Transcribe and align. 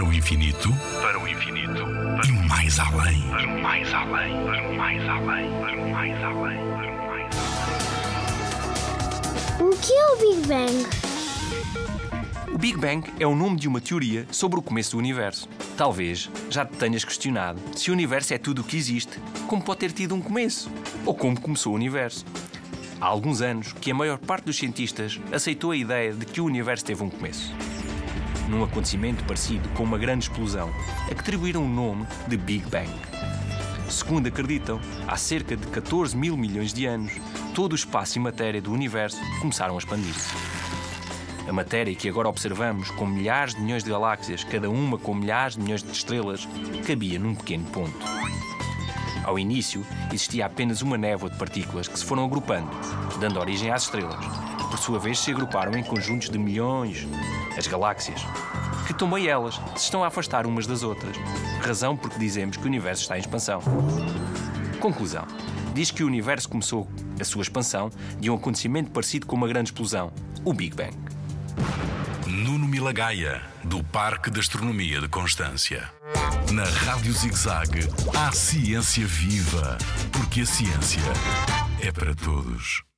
Para 0.00 0.08
o 0.08 0.14
infinito, 0.14 0.74
para 1.02 1.20
o 1.20 1.28
infinito, 1.28 1.82
e 2.26 2.32
mais 2.48 2.78
além. 2.78 3.20
para 3.28 3.46
o 3.46 3.62
mais 3.62 3.92
além, 3.92 4.32
para 4.46 4.66
o 4.66 4.74
mais 4.74 5.06
além, 5.06 5.50
para 5.60 5.76
o 5.76 5.90
mais 5.90 6.24
além, 6.24 6.56
para 6.56 6.90
o 6.90 7.06
mais 7.06 7.34
além. 7.36 7.60
O 9.60 9.76
que 9.76 9.92
é 9.92 10.06
o 10.06 10.16
Big 10.16 10.46
Bang? 10.48 10.86
O 12.50 12.56
Big 12.56 12.78
Bang 12.78 13.12
é 13.20 13.26
o 13.26 13.36
nome 13.36 13.58
de 13.58 13.68
uma 13.68 13.78
teoria 13.78 14.26
sobre 14.30 14.58
o 14.58 14.62
começo 14.62 14.92
do 14.92 14.96
universo. 14.98 15.46
Talvez 15.76 16.30
já 16.48 16.64
te 16.64 16.78
tenhas 16.78 17.04
questionado 17.04 17.60
se 17.76 17.90
o 17.90 17.92
universo 17.92 18.32
é 18.32 18.38
tudo 18.38 18.62
o 18.62 18.64
que 18.64 18.78
existe, 18.78 19.20
como 19.46 19.60
pode 19.62 19.80
ter 19.80 19.92
tido 19.92 20.14
um 20.14 20.22
começo, 20.22 20.70
ou 21.04 21.14
como 21.14 21.38
começou 21.38 21.74
o 21.74 21.76
universo. 21.76 22.24
Há 22.98 23.04
alguns 23.04 23.42
anos 23.42 23.74
que 23.74 23.90
a 23.90 23.94
maior 23.94 24.16
parte 24.16 24.44
dos 24.46 24.56
cientistas 24.56 25.20
aceitou 25.30 25.72
a 25.72 25.76
ideia 25.76 26.14
de 26.14 26.24
que 26.24 26.40
o 26.40 26.46
universo 26.46 26.86
teve 26.86 27.02
um 27.02 27.10
começo. 27.10 27.52
Num 28.50 28.64
acontecimento 28.64 29.22
parecido 29.22 29.68
com 29.70 29.84
uma 29.84 29.96
grande 29.96 30.24
explosão, 30.24 30.70
a 31.06 31.14
que 31.14 31.20
atribuíram 31.20 31.64
o 31.64 31.68
nome 31.68 32.04
de 32.26 32.36
Big 32.36 32.68
Bang. 32.68 32.90
Segundo 33.88 34.26
acreditam, 34.26 34.80
há 35.06 35.16
cerca 35.16 35.56
de 35.56 35.68
14 35.68 36.16
mil 36.16 36.36
milhões 36.36 36.72
de 36.72 36.84
anos, 36.84 37.12
todo 37.54 37.72
o 37.72 37.76
espaço 37.76 38.18
e 38.18 38.20
matéria 38.20 38.60
do 38.60 38.72
universo 38.72 39.20
começaram 39.40 39.76
a 39.76 39.78
expandir-se. 39.78 40.34
A 41.48 41.52
matéria 41.52 41.94
que 41.94 42.08
agora 42.08 42.28
observamos, 42.28 42.90
com 42.90 43.06
milhares 43.06 43.54
de 43.54 43.60
milhões 43.60 43.84
de 43.84 43.90
galáxias, 43.90 44.42
cada 44.42 44.68
uma 44.68 44.98
com 44.98 45.14
milhares 45.14 45.54
de 45.54 45.62
milhões 45.62 45.82
de 45.84 45.92
estrelas, 45.92 46.48
cabia 46.84 47.20
num 47.20 47.36
pequeno 47.36 47.64
ponto. 47.66 48.04
Ao 49.22 49.38
início, 49.38 49.86
existia 50.08 50.46
apenas 50.46 50.82
uma 50.82 50.98
névoa 50.98 51.30
de 51.30 51.38
partículas 51.38 51.86
que 51.86 51.96
se 51.96 52.04
foram 52.04 52.24
agrupando, 52.24 52.68
dando 53.20 53.38
origem 53.38 53.70
às 53.70 53.84
estrelas. 53.84 54.18
Por 54.70 54.78
sua 54.78 54.98
vez, 54.98 55.18
se 55.18 55.32
agruparam 55.32 55.76
em 55.76 55.82
conjuntos 55.82 56.30
de 56.30 56.38
milhões, 56.38 57.06
as 57.58 57.66
galáxias, 57.66 58.22
que 58.86 58.94
também 58.94 59.26
elas 59.26 59.60
se 59.76 59.84
estão 59.84 60.04
a 60.04 60.06
afastar 60.06 60.46
umas 60.46 60.66
das 60.66 60.82
outras, 60.82 61.16
razão 61.60 61.96
porque 61.96 62.18
dizemos 62.18 62.56
que 62.56 62.62
o 62.62 62.66
universo 62.66 63.02
está 63.02 63.16
em 63.16 63.20
expansão. 63.20 63.60
Conclusão. 64.80 65.26
Diz 65.74 65.90
que 65.90 66.02
o 66.02 66.06
universo 66.06 66.48
começou 66.48 66.88
a 67.20 67.24
sua 67.24 67.42
expansão 67.42 67.90
de 68.18 68.30
um 68.30 68.34
acontecimento 68.34 68.90
parecido 68.90 69.26
com 69.26 69.36
uma 69.36 69.46
grande 69.46 69.70
explosão, 69.70 70.12
o 70.44 70.52
Big 70.52 70.74
Bang. 70.74 70.96
Nuno 72.26 72.66
Milagaya, 72.66 73.42
do 73.64 73.82
Parque 73.84 74.30
de 74.30 74.40
Astronomia 74.40 75.00
de 75.00 75.08
Constância. 75.08 75.90
Na 76.52 76.64
Rádio 76.64 77.12
ZigZag, 77.12 77.88
há 78.16 78.32
ciência 78.32 79.06
viva, 79.06 79.78
porque 80.10 80.40
a 80.40 80.46
ciência 80.46 81.02
é 81.80 81.92
para 81.92 82.14
todos. 82.14 82.89